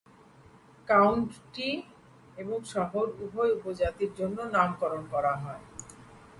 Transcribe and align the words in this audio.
County 0.87 1.69
এবং 2.37 2.57
শহর 2.65 3.05
উভয় 3.23 3.51
উপজাতির 3.57 4.11
জন্য 4.15 4.37
নামকরণ 4.53 5.03
করা 5.13 5.33
হয়। 5.35 5.63